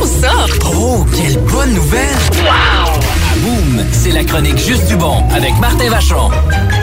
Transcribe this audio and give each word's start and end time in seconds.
bon, 0.00 0.06
ça! 0.06 0.46
Oh, 0.74 1.04
quelle 1.14 1.38
bonne 1.44 1.74
nouvelle! 1.74 2.16
Wow! 2.42 2.50
À 2.50 3.36
Boom, 3.38 3.84
c'est 3.92 4.12
la 4.12 4.24
chronique 4.24 4.58
Juste 4.58 4.86
du 4.88 4.96
bon 4.96 5.22
avec 5.30 5.58
Martin 5.60 5.88
Vachon. 5.88 6.30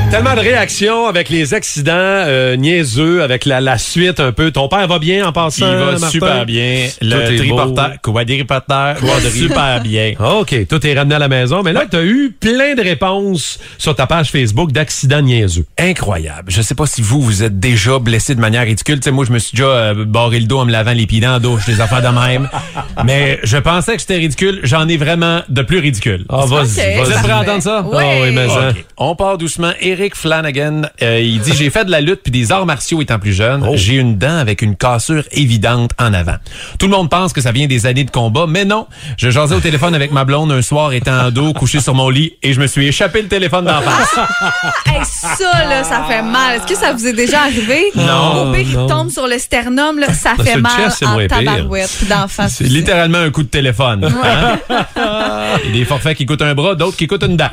Tellement 0.09 0.35
de 0.35 0.39
réactions 0.39 1.05
avec 1.07 1.27
les 1.27 1.53
accidents 1.53 1.91
euh, 1.93 2.55
niaiseux, 2.55 3.21
avec 3.21 3.43
la, 3.43 3.59
la 3.59 3.77
suite 3.77 4.21
un 4.21 4.31
peu. 4.31 4.51
Ton 4.51 4.69
père 4.69 4.87
va 4.87 4.99
bien 4.99 5.27
en 5.27 5.33
passant, 5.33 5.69
Il 5.69 5.77
va 5.77 5.91
Martin? 5.91 6.07
super 6.09 6.45
bien. 6.45 6.87
Tout 7.01 7.05
est 7.05 7.29
Le 7.31 7.37
triporteur, 7.37 7.91
quadriporteur 8.01 8.95
va 9.01 9.29
super 9.29 9.81
bien. 9.81 10.13
OK, 10.17 10.55
tout 10.69 10.87
est 10.87 10.93
ramené 10.93 11.15
à 11.15 11.19
la 11.19 11.27
maison. 11.27 11.61
Mais 11.61 11.73
là, 11.73 11.83
tu 11.91 11.97
as 11.97 12.03
eu 12.03 12.31
plein 12.39 12.73
de 12.75 12.81
réponses 12.81 13.59
sur 13.77 13.95
ta 13.95 14.07
page 14.07 14.31
Facebook 14.31 14.71
d'accidents 14.71 15.21
niaiseux. 15.21 15.65
Incroyable. 15.77 16.51
Je 16.51 16.61
sais 16.61 16.73
pas 16.75 16.85
si 16.87 17.01
vous, 17.01 17.21
vous 17.21 17.43
êtes 17.43 17.59
déjà 17.59 17.99
blessé 17.99 18.33
de 18.33 18.39
manière 18.39 18.63
ridicule. 18.63 19.01
Tu 19.01 19.05
sais, 19.05 19.11
moi, 19.11 19.25
je 19.25 19.33
me 19.33 19.39
suis 19.39 19.57
déjà 19.57 19.67
euh, 19.67 20.05
barré 20.05 20.39
le 20.39 20.45
dos 20.47 20.59
en 20.59 20.65
me 20.65 20.71
lavant 20.71 20.93
les 20.93 21.05
pieds 21.05 21.19
dans 21.19 21.33
la 21.33 21.39
douche, 21.39 21.65
des 21.65 21.81
affaires 21.81 22.01
de 22.01 22.17
même. 22.17 22.49
Mais 23.05 23.39
je 23.43 23.57
pensais 23.57 23.95
que 23.95 24.01
c'était 24.01 24.15
ridicule. 24.17 24.61
J'en 24.63 24.87
ai 24.87 24.95
vraiment 24.95 25.41
de 25.49 25.61
plus 25.63 25.79
ridicule. 25.79 26.25
Ah, 26.29 26.45
vas-y. 26.47 26.97
Vous 26.97 27.11
êtes 27.11 27.21
prêts 27.21 27.31
à 27.33 27.41
entendre 27.41 27.61
ça? 27.61 27.81
Ouais. 27.81 27.97
Ah 28.19 28.23
oui, 28.23 28.31
mais 28.31 28.47
ça. 28.47 28.69
OK. 28.69 28.85
On 28.97 29.15
part 29.15 29.37
doucement. 29.37 29.71
Eric 29.99 30.15
Flanagan, 30.15 30.83
euh, 31.01 31.19
il 31.19 31.39
dit 31.39 31.53
j'ai 31.55 31.71
fait 31.71 31.83
de 31.83 31.89
la 31.89 32.01
lutte 32.01 32.21
puis 32.21 32.31
des 32.31 32.51
arts 32.51 32.67
martiaux 32.67 33.01
étant 33.01 33.17
plus 33.17 33.33
jeune. 33.33 33.65
Oh. 33.67 33.73
J'ai 33.75 33.95
une 33.95 34.15
dent 34.19 34.37
avec 34.37 34.61
une 34.61 34.75
cassure 34.75 35.23
évidente 35.31 35.89
en 35.99 36.13
avant. 36.13 36.35
Tout 36.77 36.85
le 36.85 36.91
monde 36.91 37.09
pense 37.09 37.33
que 37.33 37.41
ça 37.41 37.51
vient 37.51 37.65
des 37.65 37.87
années 37.87 38.03
de 38.03 38.11
combat, 38.11 38.45
mais 38.47 38.63
non. 38.63 38.85
Je 39.17 39.31
jasais 39.31 39.55
au 39.55 39.59
téléphone 39.59 39.95
avec 39.95 40.11
ma 40.11 40.23
blonde 40.23 40.51
un 40.51 40.61
soir 40.61 40.93
étant 40.93 41.17
en 41.19 41.31
dos, 41.31 41.51
couché 41.53 41.79
sur 41.79 41.95
mon 41.95 42.09
lit 42.11 42.33
et 42.43 42.53
je 42.53 42.59
me 42.61 42.67
suis 42.67 42.85
échappé 42.85 43.23
le 43.23 43.27
téléphone 43.27 43.65
d'en 43.65 43.81
face. 43.81 44.19
Hey, 44.85 45.03
ça, 45.03 45.65
là, 45.67 45.83
ça 45.83 46.05
fait 46.07 46.21
mal. 46.21 46.57
Est-ce 46.57 46.67
que 46.67 46.75
ça 46.75 46.93
vous 46.93 47.05
est 47.07 47.13
déjà 47.13 47.41
arrivé? 47.41 47.85
Non, 47.95 48.49
Au 48.49 48.53
pire, 48.53 48.65
non. 48.79 48.87
tombe 48.87 49.09
sur 49.09 49.27
le 49.27 49.37
sternum, 49.37 49.99
là, 49.99 50.13
ça 50.13 50.35
fait 50.41 50.57
mal 50.57 50.91
en 51.05 51.27
tabarouette. 51.27 52.07
d'en 52.07 52.27
face 52.27 52.55
C'est 52.57 52.63
littéralement 52.65 53.17
un 53.17 53.29
coup 53.31 53.43
de 53.43 53.47
téléphone. 53.49 54.05
hein? 54.05 54.59
Il 55.65 55.69
y 55.71 55.73
a 55.73 55.79
des 55.79 55.85
forfaits 55.85 56.15
qui 56.17 56.25
coûtent 56.25 56.41
un 56.41 56.53
bras, 56.55 56.75
d'autres 56.75 56.95
qui 56.97 57.07
coûtent 57.07 57.23
une 57.25 57.35
dent. 57.37 57.49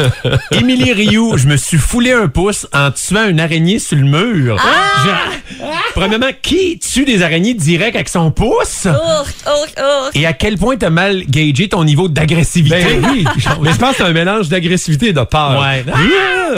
Émilie 0.50 0.92
Rioux, 0.92 1.36
je 1.36 1.46
me 1.46 1.56
suis 1.56 1.78
foulé 1.82 2.12
un 2.12 2.28
pouce 2.28 2.66
en 2.72 2.90
tuant 2.90 3.28
une 3.28 3.40
araignée 3.40 3.78
sur 3.78 3.96
le 3.96 4.04
mur. 4.04 4.56
Je- 5.04 5.54
Premièrement, 5.94 6.30
qui 6.40 6.78
tue 6.78 7.04
des 7.04 7.22
araignées 7.22 7.54
direct 7.54 7.94
avec 7.96 8.08
son 8.08 8.30
pouce? 8.30 8.86
Ourk, 8.86 9.34
ourk, 9.46 9.74
ourk. 9.78 10.10
Et 10.14 10.24
à 10.26 10.32
quel 10.32 10.56
point 10.56 10.76
t'as 10.76 10.90
mal 10.90 11.24
gagé 11.26 11.68
ton 11.68 11.84
niveau 11.84 12.08
d'agressivité? 12.08 12.76
Ben 13.00 13.06
oui. 13.12 13.24
Mais 13.60 13.72
je 13.72 13.76
pense 13.78 13.90
que 13.92 13.96
c'est 13.98 14.02
un 14.04 14.12
mélange 14.12 14.48
d'agressivité 14.48 15.08
et 15.08 15.12
de 15.12 15.22
peur. 15.24 15.60
Ouais. 15.60 15.84
Ah! 15.92 16.54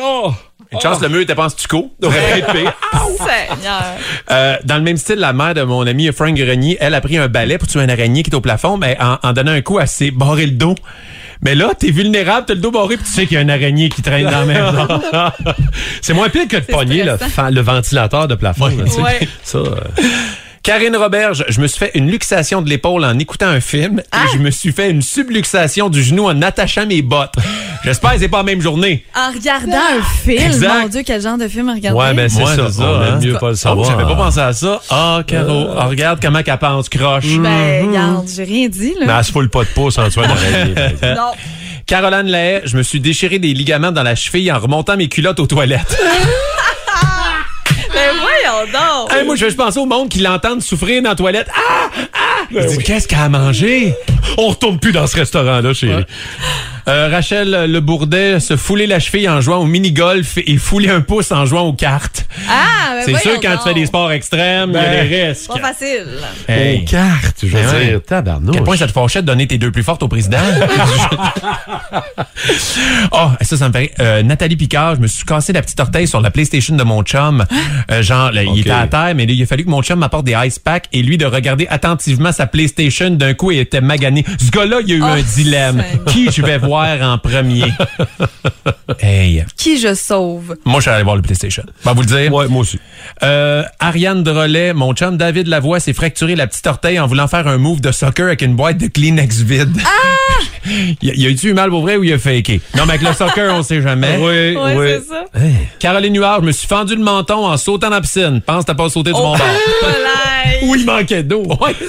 Oh! 0.00 0.32
Une 0.70 0.80
chance, 0.80 1.00
le 1.00 1.08
mur 1.08 1.20
était 1.22 1.34
pas 1.34 1.46
en 1.46 1.48
stucco. 1.48 1.90
Euh, 4.30 4.56
dans 4.64 4.76
le 4.76 4.82
même 4.82 4.96
style, 4.98 5.16
la 5.16 5.32
mère 5.32 5.54
de 5.54 5.62
mon 5.62 5.86
ami 5.86 6.10
Frank 6.12 6.34
Grenier, 6.34 6.76
elle 6.80 6.94
a 6.94 7.00
pris 7.00 7.16
un 7.16 7.28
balai 7.28 7.56
pour 7.58 7.68
tuer 7.68 7.82
une 7.82 7.90
araignée 7.90 8.22
qui 8.22 8.30
est 8.30 8.34
au 8.34 8.40
plafond, 8.40 8.76
mais 8.76 8.96
en, 9.00 9.16
en 9.22 9.32
donnant 9.32 9.52
un 9.52 9.62
coup, 9.62 9.78
elle 9.80 9.88
s'est 9.88 10.10
barré 10.10 10.44
le 10.46 10.52
dos. 10.52 10.74
Mais 11.40 11.54
là, 11.54 11.70
t'es 11.78 11.90
vulnérable, 11.90 12.46
t'as 12.48 12.54
le 12.54 12.60
dos 12.60 12.70
barré, 12.72 12.96
puis 12.96 13.06
tu 13.06 13.12
sais 13.12 13.26
qu'il 13.26 13.36
y 13.36 13.38
a 13.38 13.42
une 13.42 13.50
araignée 13.50 13.88
qui 13.88 14.02
traîne 14.02 14.24
dans 14.24 14.44
la 14.44 14.44
maison. 14.44 15.00
c'est 16.02 16.12
moins 16.12 16.28
pire 16.28 16.48
que 16.48 16.56
de 16.56 16.62
pogner 16.62 17.04
le, 17.04 17.16
le 17.50 17.60
ventilateur 17.60 18.28
de 18.28 18.34
plafond. 18.34 18.66
là, 18.66 18.84
tu 18.84 18.90
sais. 18.90 19.00
Ouais. 19.00 19.28
Ça, 19.44 19.58
euh, 19.58 19.74
Karine 20.68 20.96
Roberge, 20.96 21.46
je 21.48 21.62
me 21.62 21.66
suis 21.66 21.78
fait 21.78 21.92
une 21.94 22.10
luxation 22.10 22.60
de 22.60 22.68
l'épaule 22.68 23.02
en 23.02 23.18
écoutant 23.18 23.46
un 23.46 23.58
film 23.58 24.02
Ah! 24.12 24.24
et 24.26 24.36
je 24.36 24.38
me 24.42 24.50
suis 24.50 24.70
fait 24.70 24.90
une 24.90 25.00
subluxation 25.00 25.88
du 25.88 26.02
genou 26.02 26.26
en 26.28 26.42
attachant 26.42 26.84
mes 26.84 27.00
bottes. 27.00 27.36
J'espère 27.84 28.12
que 28.12 28.18
c'est 28.18 28.28
pas 28.28 28.36
la 28.38 28.42
même 28.42 28.60
journée. 28.60 29.02
En 29.16 29.32
regardant 29.32 29.72
un 29.78 30.02
film, 30.26 30.42
Exact. 30.42 30.68
mon 30.82 30.88
Dieu, 30.88 31.00
quel 31.06 31.22
genre 31.22 31.38
de 31.38 31.48
film 31.48 31.70
regarder? 31.70 31.98
Ouais, 31.98 32.12
ben 32.12 32.28
c'est 32.28 32.44
Ouais, 32.44 32.54
ça. 32.54 32.66
c'est 32.66 32.82
ça, 32.82 32.84
hein? 32.84 33.18
mieux 33.18 33.32
pas 33.38 33.46
le 33.46 33.52
Oh, 33.52 33.56
savoir. 33.56 33.90
J'avais 33.90 34.02
pas 34.04 34.14
pensé 34.16 34.40
à 34.40 34.52
ça. 34.52 34.80
Ah, 34.90 35.22
Caro, 35.26 35.68
ah, 35.74 35.86
regarde 35.86 36.18
comment 36.20 36.42
qu'elle 36.42 36.58
pense, 36.58 36.90
croche. 36.90 37.24
Ben, 37.38 37.88
regarde, 37.88 38.26
j'ai 38.28 38.44
rien 38.44 38.68
dit, 38.68 38.92
Mais 39.00 39.06
là. 39.06 39.16
elle 39.20 39.24
se 39.24 39.32
fout 39.32 39.42
le 39.42 39.48
pas 39.48 39.62
de 39.62 39.68
pouce 39.68 39.96
en 39.96 40.10
tuant 40.10 40.24
par 40.28 40.36
exemple. 40.44 40.96
Non. 41.16 41.30
Caroline 41.86 42.30
Lahaye, 42.30 42.60
je 42.66 42.76
me 42.76 42.82
suis 42.82 43.00
déchiré 43.00 43.38
des 43.38 43.54
ligaments 43.54 43.90
dans 43.92 44.02
la 44.02 44.14
cheville 44.14 44.52
en 44.52 44.58
remontant 44.58 44.98
mes 44.98 45.08
culottes 45.08 45.40
aux 45.40 45.46
toilettes. 45.46 45.96
Ben, 48.64 48.70
voyons 48.70 49.02
donc. 49.04 49.12
Hey, 49.12 49.24
moi, 49.24 49.36
je, 49.36 49.48
je 49.48 49.54
pensais 49.54 49.78
au 49.78 49.86
monde 49.86 50.08
qui 50.08 50.20
l'entendent 50.20 50.62
souffrir 50.62 51.02
dans 51.02 51.10
la 51.10 51.14
toilette. 51.16 51.48
Ah! 51.54 51.90
Ah! 52.12 52.66
Dis, 52.66 52.78
qu'est-ce 52.78 53.06
qu'elle 53.08 53.18
a 53.18 53.28
mangé? 53.28 53.94
On 54.36 54.48
retourne 54.48 54.78
plus 54.78 54.92
dans 54.92 55.06
ce 55.06 55.16
restaurant-là, 55.16 55.72
chérie. 55.74 56.04
Euh, 56.88 57.08
Rachel 57.10 57.66
Le 57.70 57.80
Bourdet 57.80 58.40
se 58.40 58.56
fouler 58.56 58.86
la 58.86 58.98
cheville 58.98 59.28
en 59.28 59.40
jouant 59.40 59.58
au 59.58 59.66
mini-golf 59.66 60.38
et 60.38 60.56
fouler 60.56 60.88
un 60.88 61.00
pouce 61.02 61.30
en 61.32 61.44
jouant 61.44 61.62
aux 61.62 61.72
cartes. 61.74 62.26
Ah, 62.48 62.94
ben, 62.94 63.02
C'est 63.04 63.18
sûr, 63.22 63.40
quand 63.42 63.56
tu 63.58 63.68
fais 63.68 63.74
des 63.74 63.86
sports 63.86 64.10
extrêmes, 64.10 64.70
il 64.70 64.76
y 64.76 64.78
a 64.78 64.82
Ben, 64.82 65.08
des 65.08 65.26
risques. 65.26 65.48
Pas 65.48 65.58
facile. 65.58 66.06
Hey. 66.48 66.80
Aux 66.82 66.84
cartes, 66.86 67.36
je 67.42 67.46
veux 67.48 67.52
Ben 67.62 67.74
ouais. 67.74 67.86
dire. 67.90 68.00
Tabarnouche. 68.06 68.54
quel 68.54 68.64
point 68.64 68.76
ça 68.76 68.86
te 68.86 68.92
fâchait 68.92 69.20
de 69.20 69.26
donner 69.26 69.46
tes 69.46 69.58
deux 69.58 69.70
plus 69.70 69.82
fortes 69.82 70.02
au 70.02 70.08
président? 70.08 70.38
oh, 73.12 73.16
ça, 73.42 73.56
ça 73.56 73.68
me 73.68 73.72
fait. 73.72 73.92
Euh, 74.00 74.22
Nathalie 74.22 74.56
Picard, 74.56 74.96
je 74.96 75.00
me 75.00 75.06
suis 75.06 75.24
cassé 75.24 75.52
la 75.52 75.62
petite 75.62 75.80
orteille 75.80 76.08
sur 76.08 76.20
la 76.20 76.30
PlayStation 76.30 76.74
de 76.74 76.82
mon 76.84 77.02
chum. 77.02 77.44
Euh, 77.90 78.02
genre, 78.02 78.32
là, 78.32 78.42
il 78.44 78.60
était 78.60 78.70
à 78.70 78.86
terre, 78.86 79.12
mais 79.14 79.26
là, 79.26 79.32
il 79.32 79.42
a 79.42 79.46
fallu 79.46 79.64
que 79.64 79.70
mon 79.70 79.82
chum 79.82 79.98
m'apporte 79.98 80.24
des 80.24 80.36
ice 80.46 80.58
packs 80.58 80.86
et 80.92 81.02
lui 81.02 81.18
de 81.18 81.26
regarder 81.26 81.66
attentivement 81.68 82.32
sa 82.32 82.46
PlayStation. 82.46 83.10
D'un 83.10 83.34
coup, 83.34 83.50
il 83.50 83.58
était 83.58 83.80
magané. 83.80 84.24
Ce 84.38 84.50
gars-là, 84.50 84.78
il 84.86 84.92
a 84.92 84.96
eu 84.96 85.02
Oh, 85.02 85.06
un 85.06 85.22
dilemme. 85.22 85.84
Qui 86.06 86.30
je 86.30 86.42
vais 86.42 86.58
voir? 86.58 86.77
En 86.78 87.18
premier? 87.18 87.72
hey. 89.00 89.44
Qui 89.56 89.78
je 89.78 89.94
sauve? 89.94 90.56
Moi, 90.64 90.76
je 90.76 90.82
suis 90.82 90.90
allé 90.90 91.02
voir 91.04 91.16
le 91.16 91.22
PlayStation. 91.22 91.62
Va 91.84 91.92
vous 91.92 92.02
le 92.02 92.06
dire. 92.06 92.32
Ouais, 92.32 92.48
moi 92.48 92.62
aussi. 92.62 92.78
Euh, 93.22 93.62
Ariane 93.80 94.22
Drolet, 94.22 94.72
mon 94.72 94.92
chum 94.94 95.16
David 95.16 95.46
Lavoie 95.48 95.80
s'est 95.80 95.92
fracturé 95.92 96.36
la 96.36 96.46
petite 96.46 96.66
orteil 96.66 96.98
en 96.98 97.06
voulant 97.06 97.28
faire 97.28 97.46
un 97.46 97.58
move 97.58 97.80
de 97.80 97.92
soccer 97.92 98.26
avec 98.26 98.42
une 98.42 98.56
boîte 98.56 98.78
de 98.78 98.86
Kleenex 98.86 99.38
vide. 99.42 99.76
Ah! 99.84 100.42
il, 101.02 101.12
il 101.14 101.26
a 101.26 101.30
eu 101.30 101.52
mal 101.52 101.70
pour 101.70 101.82
vrai 101.82 101.96
ou 101.96 102.04
il 102.04 102.12
a 102.12 102.18
faké? 102.18 102.60
Non, 102.76 102.84
mais 102.86 102.94
avec 102.94 103.02
le 103.08 103.14
soccer, 103.14 103.54
on 103.54 103.62
sait 103.62 103.82
jamais. 103.82 104.16
Oui, 104.18 104.56
Ouais, 104.56 104.76
oui. 104.76 104.86
c'est 105.00 105.08
ça. 105.08 105.24
Caroline 105.78 106.16
Huard, 106.16 106.40
je 106.42 106.46
me 106.46 106.52
suis 106.52 106.66
fendu 106.68 106.94
le 106.94 107.02
menton 107.02 107.46
en 107.46 107.56
sautant 107.56 107.88
dans 107.88 107.94
la 107.96 108.00
piscine. 108.00 108.40
Pense 108.44 108.62
que 108.64 108.66
t'as 108.68 108.74
pas 108.74 108.88
sauté 108.88 109.10
du 109.10 109.14
bon 109.16 109.36
bord. 109.36 109.40
Ou 110.62 110.74
il 110.74 110.84
manquait 110.84 111.22
d'eau. 111.22 111.44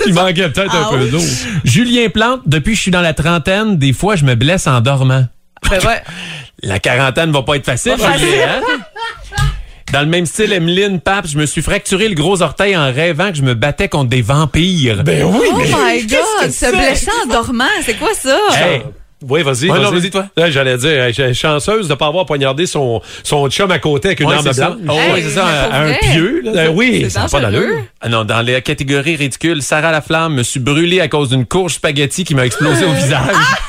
il 0.06 0.14
manquait 0.14 0.50
peut-être 0.50 0.74
un 0.76 0.88
Ah 0.88 0.90
peu 0.92 1.08
d'eau. 1.10 1.22
Julien 1.64 2.10
Plante, 2.10 2.42
depuis 2.46 2.72
que 2.72 2.78
je 2.78 2.82
suis 2.84 2.92
dans 2.92 3.02
la 3.02 3.14
trentaine, 3.14 3.78
des 3.78 3.94
fois, 3.94 4.16
je 4.16 4.26
me 4.26 4.36
blesse 4.36 4.68
en 4.68 4.78
dormant. 4.81 5.25
Ben, 5.69 5.78
ouais. 5.85 6.01
La 6.63 6.79
quarantaine 6.79 7.31
va 7.31 7.41
pas 7.44 7.56
être 7.56 7.66
facile, 7.66 7.94
Pas 7.97 8.17
Julien, 8.17 8.62
hein? 8.67 8.79
Dans 9.94 10.01
le 10.01 10.06
même 10.07 10.25
style, 10.28 10.51
Emeline 10.53 11.00
Pape, 11.00 11.25
je 11.28 11.38
me 11.38 11.45
suis 11.47 11.62
fracturé 11.63 12.09
le 12.09 12.13
gros 12.16 12.41
orteil 12.44 12.78
en 12.78 12.91
rêvant 12.94 13.29
que 13.31 13.38
je 13.38 13.41
me 13.41 13.56
battais 13.56 13.88
contre 13.88 14.09
des 14.09 14.22
vampires. 14.22 15.03
Ben 15.03 15.23
oui, 15.23 15.47
Oh 15.51 15.57
my 15.57 16.06
God, 16.06 16.19
se 16.47 16.51
c'est? 16.51 16.72
blesser 16.72 17.09
en 17.23 17.28
dormant, 17.28 17.63
c'est 17.84 17.95
quoi 17.97 18.13
ça? 18.13 18.38
Hey, 18.56 18.84
Oui, 19.28 19.41
vas-y. 19.41 19.69
Ouais, 19.69 19.79
non, 19.79 19.90
vas-y, 19.90 20.12
toi. 20.12 20.28
Ouais, 20.38 20.51
J'allais 20.51 20.78
dire, 20.78 20.91
elle 20.91 21.19
est 21.19 21.34
chanceuse 21.34 21.88
de 21.88 21.94
ne 21.94 21.97
pas 21.97 22.06
avoir 22.07 22.25
poignardé 22.28 22.67
son, 22.67 23.01
son 23.23 23.50
chum 23.50 23.72
à 23.72 23.79
côté 23.79 24.09
avec 24.09 24.19
une 24.19 24.28
Ouais, 24.28 24.35
arme 24.35 24.44
blanche. 24.44 24.78
Oh, 24.88 24.91
Hey, 24.91 25.11
ouais, 25.13 25.22
c'est 25.23 25.29
ça, 25.31 25.46
mais 25.72 25.78
un, 26.09 26.13
pieu. 26.13 26.41
là. 26.44 26.51
Euh, 26.56 26.67
oui, 26.69 27.00
C'est 27.06 27.09
ça 27.09 27.22
n'a 27.22 27.28
pas 27.29 27.40
d'allure. 27.40 27.78
Ah 28.01 28.09
non, 28.09 28.25
dans 28.25 28.46
la 28.46 28.61
catégorie 28.61 29.16
ridicule, 29.16 29.63
Sarah 29.63 29.91
Laflamme 29.91 30.35
me 30.35 30.44
suis 30.44 30.59
brûlé 30.59 31.00
à 31.01 31.07
cause 31.07 31.29
d'une 31.29 31.46
courge 31.47 31.73
spaghetti 31.75 32.25
qui 32.25 32.35
m'a 32.35 32.46
explosé 32.46 32.85
au 32.85 32.91
visage. 32.94 33.19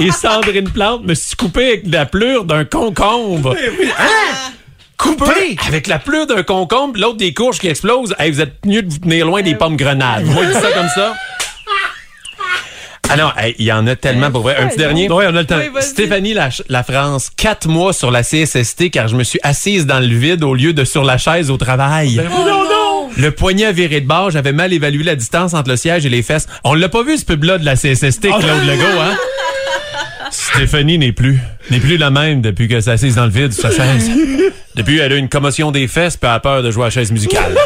Et 0.00 0.10
Sandrine 0.12 0.70
Plante 0.70 1.04
me 1.04 1.12
suis 1.14 1.36
coupé 1.36 1.66
avec 1.66 1.82
la 1.86 2.06
pleure 2.06 2.44
d'un 2.44 2.64
concombre. 2.64 3.54
Hein? 3.98 4.52
Coupé 4.96 5.56
avec 5.66 5.86
la 5.86 5.98
pleure 5.98 6.26
d'un 6.26 6.42
concombre, 6.42 6.98
l'autre 6.98 7.18
des 7.18 7.34
courges 7.34 7.58
qui 7.58 7.68
explosent. 7.68 8.14
Hey, 8.18 8.30
vous 8.30 8.40
êtes 8.40 8.64
mieux 8.64 8.80
de 8.80 8.90
vous 8.90 8.98
tenir 8.98 9.26
loin 9.26 9.42
des 9.42 9.54
pommes 9.54 9.76
grenades. 9.76 10.24
Je 10.24 10.46
dis 10.46 10.54
ça 10.54 10.72
comme 10.72 10.88
ça. 10.94 11.14
Ah 13.10 13.16
non, 13.16 13.30
hey, 13.36 13.54
il 13.58 13.66
y 13.66 13.72
en 13.72 13.86
a 13.86 13.96
tellement 13.96 14.30
pour 14.30 14.42
vrai. 14.42 14.56
Un 14.56 14.68
petit 14.68 14.78
dernier. 14.78 15.10
Oui, 15.10 15.24
on 15.26 15.36
a 15.36 15.40
le 15.40 15.44
temps. 15.44 15.58
Oui. 15.58 15.82
Stéphanie 15.82 16.32
la, 16.32 16.48
la 16.68 16.82
France, 16.82 17.30
quatre 17.36 17.68
mois 17.68 17.92
sur 17.92 18.10
la 18.10 18.22
CSST 18.22 18.90
car 18.90 19.08
je 19.08 19.16
me 19.16 19.24
suis 19.24 19.40
assise 19.42 19.84
dans 19.84 20.00
le 20.00 20.06
vide 20.06 20.44
au 20.44 20.54
lieu 20.54 20.72
de 20.72 20.84
sur 20.84 21.04
la 21.04 21.18
chaise 21.18 21.50
au 21.50 21.58
travail. 21.58 22.22
Oh 22.24 22.38
non! 22.48 23.10
Le 23.16 23.32
poignet 23.32 23.66
a 23.66 23.72
viré 23.72 24.00
de 24.00 24.06
bord, 24.06 24.30
j'avais 24.30 24.52
mal 24.52 24.72
évalué 24.72 25.02
la 25.02 25.16
distance 25.16 25.52
entre 25.52 25.68
le 25.68 25.76
siège 25.76 26.06
et 26.06 26.08
les 26.08 26.22
fesses. 26.22 26.46
On 26.64 26.72
l'a 26.74 26.88
pas 26.88 27.02
vu 27.02 27.18
ce 27.18 27.24
pub-là 27.24 27.58
de 27.58 27.64
la 27.64 27.74
CSST, 27.74 28.20
Claude 28.22 28.64
Legault, 28.66 29.00
hein? 29.00 29.16
Stéphanie 30.54 30.98
n'est 30.98 31.12
plus, 31.12 31.38
n'est 31.70 31.80
plus 31.80 31.96
la 31.96 32.10
même 32.10 32.40
depuis 32.42 32.68
qu'elle 32.68 32.82
s'est 32.82 32.90
assise 32.90 33.14
dans 33.14 33.24
le 33.24 33.30
vide 33.30 33.52
sur 33.52 33.70
sa 33.70 33.70
chaise. 33.70 34.10
Depuis, 34.76 34.98
elle 34.98 35.12
a 35.12 35.16
eu 35.16 35.18
une 35.18 35.28
commotion 35.28 35.72
des 35.72 35.88
fesses 35.88 36.16
puis 36.16 36.28
elle 36.28 36.36
a 36.36 36.40
peur 36.40 36.62
de 36.62 36.70
jouer 36.70 36.84
à 36.84 36.86
la 36.86 36.90
chaise 36.90 37.10
musicale. 37.10 37.54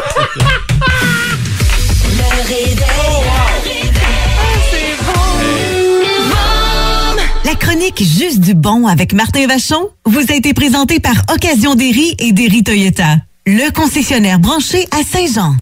La 7.44 7.54
chronique 7.54 8.02
Juste 8.02 8.40
du 8.40 8.54
bon 8.54 8.86
avec 8.86 9.12
Martin 9.12 9.46
Vachon 9.46 9.90
vous 10.06 10.25
a 10.31 10.34
été 10.34 10.54
présentée 10.54 10.98
par 10.98 11.14
Occasion 11.32 11.75
Derry 11.75 12.14
et 12.19 12.32
Derry 12.32 12.62
Toyota, 12.62 13.16
le 13.46 13.70
concessionnaire 13.70 14.38
branché 14.38 14.86
à 14.90 15.02
Saint-Jean. 15.04 15.56